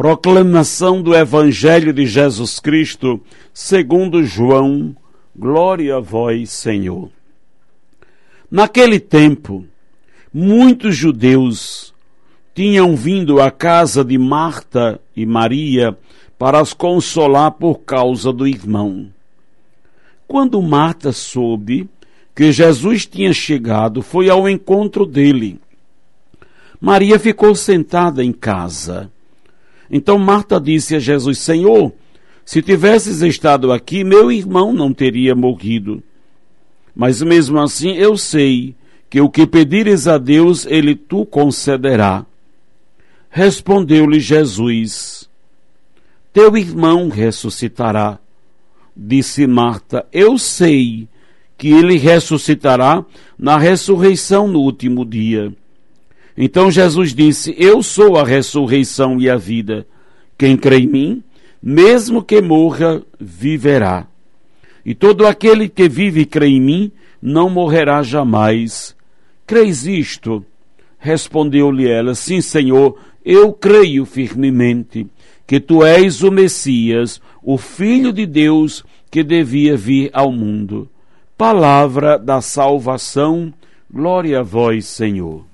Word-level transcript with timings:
Proclamação 0.00 1.02
do 1.02 1.14
Evangelho 1.14 1.92
de 1.92 2.06
Jesus 2.06 2.58
Cristo, 2.58 3.20
segundo 3.52 4.24
João. 4.24 4.96
Glória 5.36 5.96
a 5.96 6.00
vós, 6.00 6.48
Senhor. 6.48 7.10
Naquele 8.50 8.98
tempo, 8.98 9.62
muitos 10.32 10.96
judeus 10.96 11.92
tinham 12.54 12.96
vindo 12.96 13.42
à 13.42 13.50
casa 13.50 14.02
de 14.02 14.16
Marta 14.16 14.98
e 15.14 15.26
Maria 15.26 15.94
para 16.38 16.58
as 16.58 16.72
consolar 16.72 17.50
por 17.50 17.80
causa 17.80 18.32
do 18.32 18.46
irmão. 18.46 19.10
Quando 20.26 20.62
Marta 20.62 21.12
soube 21.12 21.86
que 22.34 22.50
Jesus 22.50 23.04
tinha 23.04 23.34
chegado, 23.34 24.00
foi 24.00 24.30
ao 24.30 24.48
encontro 24.48 25.04
dele. 25.04 25.60
Maria 26.80 27.18
ficou 27.18 27.54
sentada 27.54 28.24
em 28.24 28.32
casa. 28.32 29.12
Então 29.90 30.18
Marta 30.18 30.60
disse 30.60 30.94
a 30.94 30.98
Jesus: 30.98 31.38
Senhor, 31.38 31.92
se 32.44 32.62
tivesses 32.62 33.22
estado 33.22 33.72
aqui, 33.72 34.04
meu 34.04 34.30
irmão 34.30 34.72
não 34.72 34.92
teria 34.92 35.34
morrido. 35.34 36.02
Mas 36.94 37.22
mesmo 37.22 37.58
assim 37.58 37.92
eu 37.92 38.16
sei 38.16 38.74
que 39.08 39.20
o 39.20 39.28
que 39.28 39.46
pedires 39.46 40.06
a 40.06 40.18
Deus, 40.18 40.66
ele 40.66 40.94
tu 40.94 41.26
concederá. 41.26 42.24
Respondeu-lhe 43.28 44.20
Jesus: 44.20 45.28
Teu 46.32 46.56
irmão 46.56 47.08
ressuscitará. 47.08 48.18
Disse 48.96 49.46
Marta: 49.46 50.06
Eu 50.12 50.38
sei 50.38 51.08
que 51.56 51.68
ele 51.68 51.96
ressuscitará 51.96 53.04
na 53.38 53.58
ressurreição 53.58 54.48
no 54.48 54.60
último 54.60 55.04
dia. 55.04 55.52
Então 56.42 56.70
Jesus 56.70 57.14
disse: 57.14 57.54
Eu 57.58 57.82
sou 57.82 58.16
a 58.16 58.24
ressurreição 58.24 59.20
e 59.20 59.28
a 59.28 59.36
vida. 59.36 59.86
Quem 60.38 60.56
crê 60.56 60.78
em 60.78 60.86
mim, 60.86 61.22
mesmo 61.62 62.22
que 62.22 62.40
morra, 62.40 63.02
viverá. 63.20 64.06
E 64.86 64.94
todo 64.94 65.26
aquele 65.26 65.68
que 65.68 65.86
vive 65.86 66.22
e 66.22 66.24
crê 66.24 66.46
em 66.46 66.60
mim, 66.60 66.92
não 67.20 67.50
morrerá 67.50 68.02
jamais. 68.02 68.96
Creis 69.46 69.86
isto? 69.86 70.42
Respondeu-lhe 70.98 71.86
ela: 71.86 72.14
Sim, 72.14 72.40
Senhor, 72.40 72.98
eu 73.22 73.52
creio 73.52 74.06
firmemente 74.06 75.06
que 75.46 75.60
tu 75.60 75.84
és 75.84 76.22
o 76.22 76.30
Messias, 76.32 77.20
o 77.42 77.58
Filho 77.58 78.12
de 78.12 78.24
Deus 78.24 78.82
que 79.10 79.22
devia 79.22 79.76
vir 79.76 80.08
ao 80.14 80.32
mundo 80.32 80.88
palavra 81.40 82.18
da 82.18 82.42
salvação. 82.42 83.50
Glória 83.90 84.40
a 84.40 84.42
vós, 84.42 84.84
Senhor. 84.84 85.49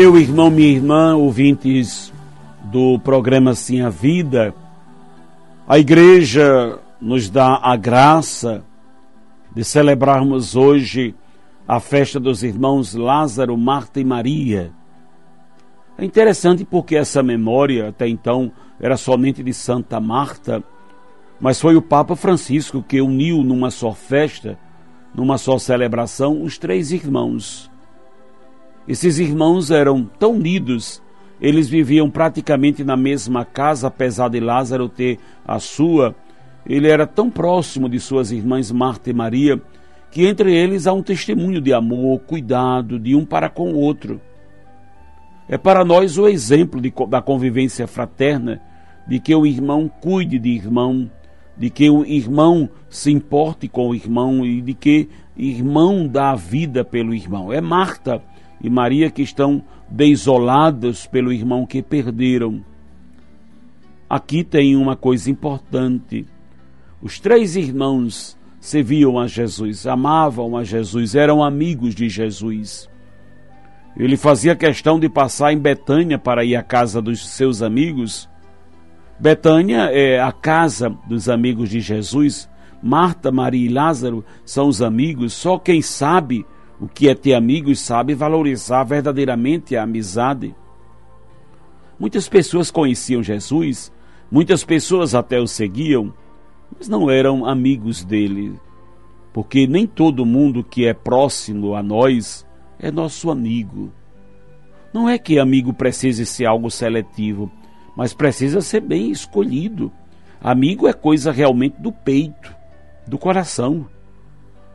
Meu 0.00 0.16
irmão, 0.16 0.50
minha 0.50 0.66
irmã, 0.66 1.14
ouvintes 1.14 2.10
do 2.64 2.98
programa 3.00 3.54
Sim 3.54 3.82
a 3.82 3.90
Vida, 3.90 4.54
a 5.68 5.78
igreja 5.78 6.78
nos 6.98 7.28
dá 7.28 7.60
a 7.62 7.76
graça 7.76 8.64
de 9.54 9.62
celebrarmos 9.62 10.56
hoje 10.56 11.14
a 11.68 11.78
festa 11.80 12.18
dos 12.18 12.42
irmãos 12.42 12.94
Lázaro, 12.94 13.54
Marta 13.58 14.00
e 14.00 14.04
Maria. 14.04 14.72
É 15.98 16.04
interessante 16.06 16.64
porque 16.64 16.96
essa 16.96 17.22
memória 17.22 17.90
até 17.90 18.08
então 18.08 18.50
era 18.80 18.96
somente 18.96 19.42
de 19.42 19.52
Santa 19.52 20.00
Marta, 20.00 20.64
mas 21.38 21.60
foi 21.60 21.76
o 21.76 21.82
Papa 21.82 22.16
Francisco 22.16 22.82
que 22.82 23.02
uniu 23.02 23.44
numa 23.44 23.70
só 23.70 23.92
festa, 23.92 24.58
numa 25.14 25.36
só 25.36 25.58
celebração, 25.58 26.42
os 26.42 26.56
três 26.56 26.90
irmãos. 26.90 27.70
Esses 28.90 29.20
irmãos 29.20 29.70
eram 29.70 30.02
tão 30.18 30.32
unidos, 30.32 31.00
eles 31.40 31.68
viviam 31.68 32.10
praticamente 32.10 32.82
na 32.82 32.96
mesma 32.96 33.44
casa, 33.44 33.86
apesar 33.86 34.28
de 34.28 34.40
Lázaro 34.40 34.88
ter 34.88 35.16
a 35.46 35.60
sua 35.60 36.12
ele 36.66 36.88
era 36.88 37.06
tão 37.06 37.30
próximo 37.30 37.88
de 37.88 38.00
suas 38.00 38.32
irmãs 38.32 38.72
Marta 38.72 39.08
e 39.08 39.12
Maria 39.12 39.62
que 40.10 40.26
entre 40.26 40.52
eles 40.52 40.88
há 40.88 40.92
um 40.92 41.04
testemunho 41.04 41.60
de 41.60 41.72
amor, 41.72 42.18
cuidado 42.22 42.98
de 42.98 43.14
um 43.14 43.24
para 43.24 43.48
com 43.48 43.72
o 43.72 43.78
outro. 43.78 44.20
É 45.48 45.56
para 45.56 45.84
nós 45.84 46.18
o 46.18 46.26
exemplo 46.26 46.80
de, 46.80 46.92
da 47.08 47.22
convivência 47.22 47.86
fraterna, 47.86 48.60
de 49.06 49.20
que 49.20 49.32
o 49.32 49.46
irmão 49.46 49.88
cuide 49.88 50.36
de 50.36 50.50
irmão, 50.50 51.08
de 51.56 51.70
que 51.70 51.88
o 51.88 52.04
irmão 52.04 52.68
se 52.88 53.12
importe 53.12 53.68
com 53.68 53.90
o 53.90 53.94
irmão 53.94 54.44
e 54.44 54.60
de 54.60 54.74
que 54.74 55.08
irmão 55.36 56.08
dá 56.08 56.32
a 56.32 56.36
vida 56.36 56.84
pelo 56.84 57.14
irmão. 57.14 57.52
É 57.52 57.60
Marta 57.60 58.20
e 58.60 58.68
Maria 58.68 59.10
que 59.10 59.22
estão 59.22 59.62
desoladas 59.88 61.06
pelo 61.06 61.32
irmão 61.32 61.66
que 61.66 61.82
perderam. 61.82 62.64
Aqui 64.08 64.42
tem 64.44 64.76
uma 64.76 64.96
coisa 64.96 65.30
importante 65.30 66.26
os 67.02 67.18
três 67.18 67.56
irmãos 67.56 68.36
serviam 68.60 69.18
a 69.18 69.26
Jesus, 69.26 69.86
amavam 69.86 70.54
a 70.54 70.62
Jesus, 70.62 71.14
eram 71.14 71.42
amigos 71.42 71.94
de 71.94 72.10
Jesus. 72.10 72.90
Ele 73.96 74.18
fazia 74.18 74.54
questão 74.54 75.00
de 75.00 75.08
passar 75.08 75.50
em 75.50 75.58
Betânia 75.58 76.18
para 76.18 76.44
ir 76.44 76.56
à 76.56 76.62
casa 76.62 77.00
dos 77.00 77.26
seus 77.26 77.62
amigos. 77.62 78.28
Betânia 79.18 79.88
é 79.90 80.20
a 80.20 80.30
casa 80.30 80.90
dos 81.08 81.26
amigos 81.26 81.70
de 81.70 81.80
Jesus. 81.80 82.50
Marta, 82.82 83.32
Maria 83.32 83.66
e 83.66 83.72
Lázaro 83.72 84.22
são 84.44 84.68
os 84.68 84.82
amigos. 84.82 85.32
Só 85.32 85.58
quem 85.58 85.80
sabe 85.80 86.44
o 86.80 86.88
que 86.88 87.08
é 87.08 87.14
ter 87.14 87.34
amigos 87.34 87.80
sabe 87.80 88.14
valorizar 88.14 88.84
verdadeiramente 88.84 89.76
a 89.76 89.82
amizade. 89.82 90.54
Muitas 91.98 92.26
pessoas 92.26 92.70
conheciam 92.70 93.22
Jesus, 93.22 93.92
muitas 94.30 94.64
pessoas 94.64 95.14
até 95.14 95.38
o 95.38 95.46
seguiam, 95.46 96.14
mas 96.74 96.88
não 96.88 97.10
eram 97.10 97.44
amigos 97.44 98.02
dele, 98.02 98.58
porque 99.32 99.66
nem 99.66 99.86
todo 99.86 100.24
mundo 100.24 100.64
que 100.64 100.86
é 100.86 100.94
próximo 100.94 101.74
a 101.74 101.82
nós 101.82 102.46
é 102.78 102.90
nosso 102.90 103.30
amigo. 103.30 103.92
Não 104.92 105.06
é 105.06 105.18
que 105.18 105.38
amigo 105.38 105.74
precise 105.74 106.24
ser 106.24 106.46
algo 106.46 106.70
seletivo, 106.70 107.50
mas 107.94 108.14
precisa 108.14 108.62
ser 108.62 108.80
bem 108.80 109.10
escolhido. 109.10 109.92
Amigo 110.40 110.88
é 110.88 110.92
coisa 110.94 111.30
realmente 111.30 111.78
do 111.78 111.92
peito, 111.92 112.56
do 113.06 113.18
coração. 113.18 113.86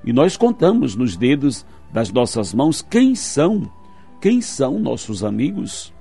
E 0.04 0.14
nós 0.14 0.38
contamos 0.38 0.96
nos 0.96 1.18
dedos 1.18 1.66
das 1.96 2.12
nossas 2.12 2.54
mãos 2.54 2.82
quem 2.82 3.16
são, 3.16 3.72
quem 4.20 4.42
são 4.42 4.78
nossos 4.78 5.24
amigos. 5.24 5.94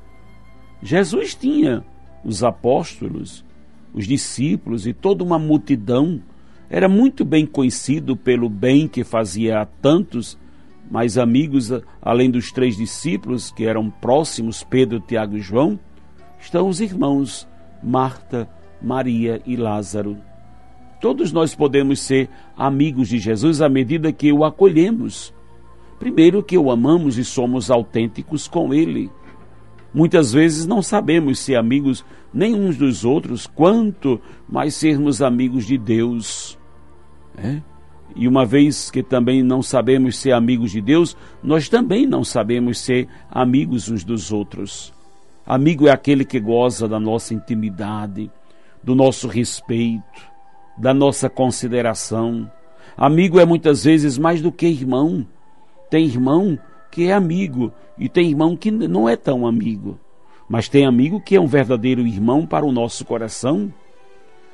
Jesus 0.83 1.37
tinha 1.37 1.85
os 2.25 2.43
apóstolos, 2.43 3.45
os 3.95 4.05
discípulos 4.05 4.89
e 4.89 4.93
toda 4.93 5.23
uma 5.23 5.39
multidão, 5.39 6.21
era 6.69 6.89
muito 6.89 7.25
bem 7.25 7.47
conhecido 7.47 8.17
pelo 8.17 8.49
bem 8.49 8.89
que 8.89 9.05
fazia 9.05 9.61
a 9.61 9.65
tantos, 9.67 10.37
mais 10.91 11.17
amigos, 11.17 11.71
além 12.03 12.29
dos 12.29 12.51
três 12.51 12.77
discípulos 12.77 13.53
que 13.53 13.65
eram 13.65 13.89
próximos, 13.89 14.65
Pedro, 14.65 14.99
Tiago 14.99 15.37
e 15.37 15.41
João, 15.41 15.79
estão 16.41 16.67
os 16.67 16.81
irmãos 16.81 17.47
Marta, 17.81 18.49
Maria 18.83 19.41
e 19.47 19.55
Lázaro. 19.55 20.19
Todos 21.01 21.31
nós 21.31 21.55
podemos 21.55 22.01
ser 22.01 22.29
amigos 22.57 23.09
de 23.09 23.21
Jesus 23.21 23.63
à 23.63 23.69
medida 23.69 24.13
que 24.13 24.33
o 24.33 24.45
acolhemos. 24.45 25.33
Primeiro, 25.99 26.43
que 26.43 26.59
o 26.59 26.71
amamos 26.71 27.19
e 27.19 27.25
somos 27.25 27.71
autênticos 27.71 28.49
com 28.49 28.75
ele. 28.75 29.11
Muitas 29.93 30.33
vezes 30.33 30.67
não 30.67 30.83
sabemos 30.83 31.39
ser 31.39 31.57
amigos 31.57 32.05
nem 32.33 32.55
uns 32.55 32.77
dos 32.77 33.05
outros, 33.05 33.47
quanto 33.47 34.21
mais 34.49 34.75
sermos 34.75 35.23
amigos 35.23 35.67
de 35.67 35.79
Deus. 35.79 36.59
É? 37.39 37.63
E 38.17 38.29
uma 38.29 38.45
vez 38.45 38.91
que 38.91 39.03
também 39.03 39.43
não 39.43 39.63
sabemos 39.63 40.19
ser 40.19 40.33
amigos 40.33 40.73
de 40.73 40.81
Deus, 40.81 41.17
nós 41.43 41.69
também 41.69 42.07
não 42.07 42.25
sabemos 42.25 42.79
ser 42.79 43.09
amigos 43.31 43.89
uns 43.89 44.05
dos 44.05 44.33
outros. 44.33 44.93
Amigo 45.47 45.87
é 45.87 45.91
aquele 45.91 46.25
que 46.25 46.41
goza 46.41 46.89
da 46.89 46.99
nossa 46.99 47.35
intimidade, 47.35 48.31
do 48.83 48.95
nosso 48.95 49.29
respeito, 49.29 50.03
da 50.77 50.95
nossa 50.95 51.29
consideração. 51.29 52.51
Amigo 52.97 53.39
é 53.39 53.45
muitas 53.45 53.85
vezes 53.85 54.17
mais 54.17 54.41
do 54.41 54.53
que 54.53 54.67
irmão. 54.67 55.27
Tem 55.95 56.07
irmão 56.07 56.59
que 56.91 57.07
é 57.07 57.13
amigo 57.13 57.73
e 57.97 58.09
tem 58.09 58.29
irmão 58.29 58.57
que 58.57 58.69
não 58.69 59.09
é 59.09 59.15
tão 59.15 59.47
amigo. 59.47 59.97
Mas 60.49 60.69
tem 60.69 60.85
amigo 60.85 61.21
que 61.21 61.37
é 61.37 61.41
um 61.41 61.47
verdadeiro 61.47 62.05
irmão 62.05 62.45
para 62.45 62.67
o 62.67 62.73
nosso 62.73 63.05
coração. 63.05 63.73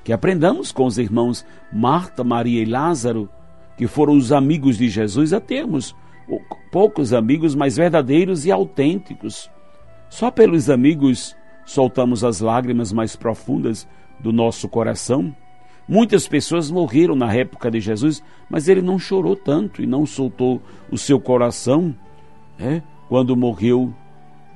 Que 0.04 0.12
aprendamos 0.12 0.70
com 0.70 0.84
os 0.84 0.98
irmãos 0.98 1.42
Marta, 1.72 2.22
Maria 2.22 2.60
e 2.62 2.66
Lázaro, 2.66 3.26
que 3.78 3.86
foram 3.86 4.18
os 4.18 4.32
amigos 4.32 4.76
de 4.76 4.90
Jesus, 4.90 5.32
a 5.32 5.40
termos 5.40 5.96
poucos 6.70 7.14
amigos, 7.14 7.54
mas 7.54 7.74
verdadeiros 7.74 8.44
e 8.44 8.52
autênticos. 8.52 9.50
Só 10.10 10.30
pelos 10.30 10.68
amigos 10.68 11.34
soltamos 11.64 12.22
as 12.22 12.40
lágrimas 12.40 12.92
mais 12.92 13.16
profundas 13.16 13.88
do 14.18 14.30
nosso 14.30 14.68
coração. 14.68 15.34
Muitas 15.90 16.28
pessoas 16.28 16.70
morreram 16.70 17.16
na 17.16 17.34
época 17.34 17.68
de 17.68 17.80
Jesus, 17.80 18.22
mas 18.48 18.68
ele 18.68 18.80
não 18.80 18.96
chorou 18.96 19.34
tanto 19.34 19.82
e 19.82 19.88
não 19.88 20.06
soltou 20.06 20.62
o 20.88 20.96
seu 20.96 21.18
coração 21.18 21.92
é? 22.56 22.80
quando 23.08 23.36
morreu 23.36 23.92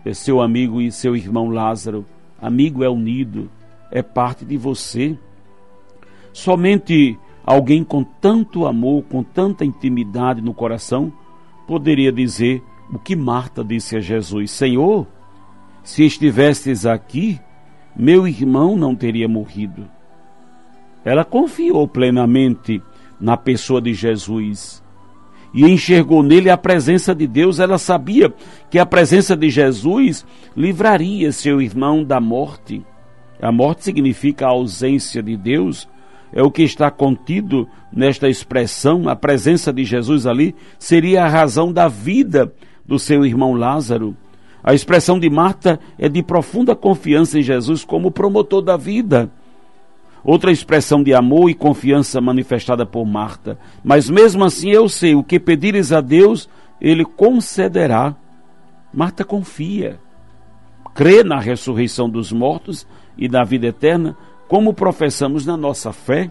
é 0.04 0.14
seu 0.14 0.40
amigo 0.40 0.80
e 0.80 0.92
seu 0.92 1.16
irmão 1.16 1.50
Lázaro. 1.50 2.06
Amigo 2.40 2.84
é 2.84 2.88
unido, 2.88 3.50
é 3.90 4.00
parte 4.00 4.44
de 4.44 4.56
você. 4.56 5.18
Somente 6.32 7.18
alguém 7.44 7.82
com 7.82 8.04
tanto 8.04 8.64
amor, 8.64 9.02
com 9.02 9.24
tanta 9.24 9.64
intimidade 9.64 10.40
no 10.40 10.54
coração, 10.54 11.12
poderia 11.66 12.12
dizer 12.12 12.62
o 12.92 12.96
que 12.96 13.16
Marta 13.16 13.64
disse 13.64 13.96
a 13.96 14.00
Jesus: 14.00 14.52
Senhor, 14.52 15.04
se 15.82 16.04
estivestes 16.04 16.86
aqui, 16.86 17.40
meu 17.96 18.28
irmão 18.28 18.76
não 18.76 18.94
teria 18.94 19.26
morrido. 19.26 19.92
Ela 21.04 21.24
confiou 21.24 21.86
plenamente 21.86 22.82
na 23.20 23.36
pessoa 23.36 23.80
de 23.80 23.92
Jesus 23.92 24.82
e 25.52 25.64
enxergou 25.64 26.22
nele 26.22 26.50
a 26.50 26.56
presença 26.56 27.14
de 27.14 27.26
Deus. 27.26 27.60
Ela 27.60 27.78
sabia 27.78 28.32
que 28.70 28.78
a 28.78 28.86
presença 28.86 29.36
de 29.36 29.48
Jesus 29.50 30.26
livraria 30.56 31.30
seu 31.30 31.62
irmão 31.62 32.02
da 32.02 32.20
morte. 32.20 32.82
A 33.40 33.52
morte 33.52 33.84
significa 33.84 34.46
a 34.46 34.50
ausência 34.50 35.22
de 35.22 35.36
Deus, 35.36 35.88
é 36.32 36.42
o 36.42 36.50
que 36.50 36.62
está 36.62 36.90
contido 36.90 37.68
nesta 37.92 38.28
expressão. 38.28 39.08
A 39.08 39.14
presença 39.14 39.72
de 39.72 39.84
Jesus 39.84 40.26
ali 40.26 40.54
seria 40.78 41.24
a 41.24 41.28
razão 41.28 41.72
da 41.72 41.86
vida 41.86 42.52
do 42.84 42.98
seu 42.98 43.24
irmão 43.24 43.54
Lázaro. 43.54 44.16
A 44.62 44.74
expressão 44.74 45.18
de 45.18 45.28
Marta 45.28 45.78
é 45.98 46.08
de 46.08 46.22
profunda 46.22 46.74
confiança 46.74 47.38
em 47.38 47.42
Jesus 47.42 47.84
como 47.84 48.10
promotor 48.10 48.62
da 48.62 48.76
vida. 48.76 49.30
Outra 50.24 50.50
expressão 50.50 51.02
de 51.02 51.12
amor 51.12 51.50
e 51.50 51.54
confiança 51.54 52.18
manifestada 52.18 52.86
por 52.86 53.04
Marta. 53.04 53.58
Mas 53.84 54.08
mesmo 54.08 54.42
assim 54.42 54.70
eu 54.70 54.88
sei, 54.88 55.14
o 55.14 55.22
que 55.22 55.38
pedires 55.38 55.92
a 55.92 56.00
Deus, 56.00 56.48
Ele 56.80 57.04
concederá. 57.04 58.16
Marta 58.92 59.22
confia, 59.22 59.98
crê 60.94 61.22
na 61.22 61.38
ressurreição 61.38 62.08
dos 62.08 62.32
mortos 62.32 62.86
e 63.18 63.28
na 63.28 63.44
vida 63.44 63.66
eterna, 63.66 64.16
como 64.48 64.72
professamos 64.72 65.44
na 65.44 65.56
nossa 65.56 65.92
fé. 65.92 66.30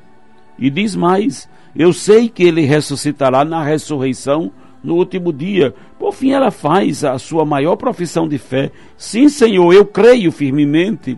E 0.57 0.71
diz 0.71 0.95
mais: 0.95 1.47
Eu 1.75 1.93
sei 1.93 2.29
que 2.29 2.43
Ele 2.43 2.61
ressuscitará 2.61 3.45
na 3.45 3.63
ressurreição 3.63 4.51
no 4.83 4.95
último 4.95 5.31
dia. 5.31 5.73
Por 5.99 6.13
fim, 6.13 6.31
ela 6.31 6.49
faz 6.49 7.03
a 7.03 7.19
sua 7.19 7.45
maior 7.45 7.75
profissão 7.75 8.27
de 8.27 8.37
fé. 8.37 8.71
Sim, 8.97 9.29
Senhor, 9.29 9.71
eu 9.71 9.85
creio 9.85 10.31
firmemente 10.31 11.17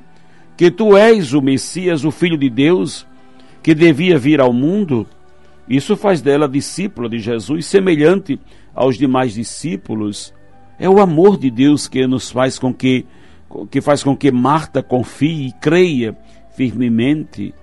que 0.58 0.72
tu 0.72 0.96
és 0.96 1.34
o 1.34 1.42
Messias, 1.42 2.06
o 2.06 2.12
Filho 2.12 2.38
de 2.38 2.50
Deus, 2.50 3.06
que 3.62 3.74
devia 3.74 4.18
vir 4.18 4.40
ao 4.40 4.54
mundo. 4.54 5.08
Isso 5.68 5.98
faz 5.98 6.22
dela 6.22 6.48
discípula 6.48 7.10
de 7.10 7.20
Jesus, 7.20 7.66
semelhante 7.66 8.40
aos 8.74 8.98
demais 8.98 9.34
discípulos. 9.34 10.34
É 10.78 10.90
o 10.90 11.00
amor 11.00 11.38
de 11.38 11.50
Deus 11.50 11.88
que 11.88 12.06
nos 12.06 12.30
faz 12.30 12.60
com 12.60 12.74
que 12.74 13.06
que 13.72 13.80
faz 13.80 14.04
com 14.04 14.18
que 14.18 14.32
Marta 14.32 14.84
confie 14.84 15.48
e 15.48 15.52
creia 15.54 16.18
firmemente. 16.56 17.54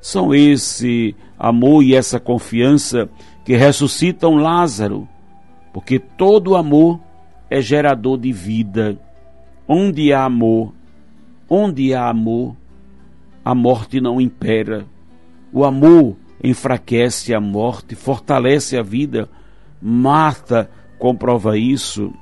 São 0.00 0.34
esse 0.34 1.16
amor 1.38 1.82
e 1.82 1.94
essa 1.94 2.20
confiança 2.20 3.08
que 3.44 3.56
ressuscitam 3.56 4.36
Lázaro, 4.36 5.08
porque 5.72 5.98
todo 5.98 6.56
amor 6.56 7.00
é 7.50 7.60
gerador 7.60 8.18
de 8.18 8.32
vida. 8.32 8.98
Onde 9.66 10.12
há 10.12 10.24
amor, 10.24 10.72
onde 11.48 11.94
há 11.94 12.08
amor, 12.08 12.56
a 13.44 13.54
morte 13.54 14.00
não 14.00 14.20
impera. 14.20 14.86
O 15.52 15.64
amor 15.64 16.16
enfraquece 16.42 17.34
a 17.34 17.40
morte, 17.40 17.94
fortalece 17.94 18.76
a 18.76 18.82
vida. 18.82 19.28
Marta 19.80 20.70
comprova 20.98 21.56
isso. 21.58 22.12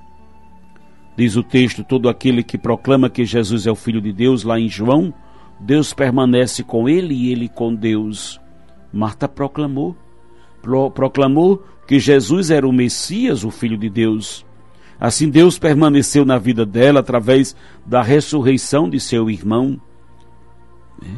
Diz 1.17 1.37
o 1.37 1.43
texto: 1.43 1.85
todo 1.85 2.09
aquele 2.09 2.43
que 2.43 2.59
proclama 2.59 3.11
que 3.11 3.25
Jesus 3.25 3.67
é 3.67 3.71
o 3.71 3.77
Filho 3.77 4.01
de 4.01 4.13
Deus, 4.13 4.43
lá 4.43 4.59
em 4.59 4.69
João, 4.69 5.13
Deus 5.61 5.93
permanece 5.93 6.63
com 6.63 6.89
ele 6.89 7.15
e 7.15 7.31
ele 7.31 7.49
com 7.49 7.75
Deus. 7.75 8.41
Marta 8.93 9.29
proclamou, 9.29 9.97
proclamou 10.95 11.65
que 11.87 11.99
Jesus 11.99 12.51
era 12.51 12.67
o 12.67 12.73
Messias, 12.73 13.45
o 13.45 13.51
Filho 13.51 13.79
de 13.79 13.89
Deus. 13.89 14.45
Assim, 15.03 15.29
Deus 15.29 15.59
permaneceu 15.59 16.25
na 16.25 16.39
vida 16.39 16.65
dela 16.65 17.01
através 17.01 17.57
da 17.85 18.01
ressurreição 18.01 18.89
de 18.89 19.01
seu 19.01 19.29
irmão. 19.29 19.77
É. 21.03 21.09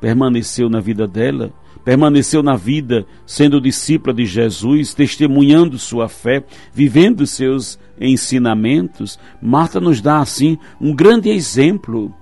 Permaneceu 0.00 0.70
na 0.70 0.80
vida 0.80 1.06
dela, 1.06 1.52
permaneceu 1.84 2.42
na 2.42 2.56
vida, 2.56 3.04
sendo 3.26 3.60
discípula 3.60 4.14
de 4.14 4.24
Jesus, 4.24 4.94
testemunhando 4.94 5.78
sua 5.78 6.08
fé, 6.08 6.42
vivendo 6.72 7.26
seus 7.26 7.78
ensinamentos. 8.00 9.18
Marta 9.42 9.78
nos 9.78 10.00
dá, 10.00 10.20
assim, 10.20 10.56
um 10.80 10.94
grande 10.94 11.28
exemplo. 11.28 12.14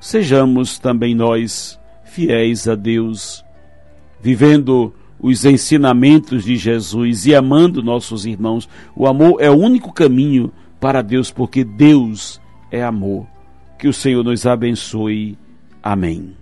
Sejamos 0.00 0.76
também 0.76 1.14
nós 1.14 1.78
fiéis 2.02 2.66
a 2.66 2.74
Deus, 2.74 3.44
vivendo 4.20 4.92
os 5.22 5.44
ensinamentos 5.44 6.44
de 6.44 6.56
Jesus 6.56 7.24
e 7.26 7.34
amando 7.34 7.82
nossos 7.82 8.26
irmãos. 8.26 8.68
O 8.94 9.06
amor 9.06 9.36
é 9.40 9.48
o 9.48 9.56
único 9.56 9.92
caminho 9.92 10.52
para 10.80 11.00
Deus, 11.00 11.30
porque 11.30 11.62
Deus 11.62 12.40
é 12.70 12.82
amor. 12.82 13.26
Que 13.78 13.86
o 13.86 13.92
Senhor 13.92 14.24
nos 14.24 14.44
abençoe. 14.44 15.38
Amém. 15.80 16.41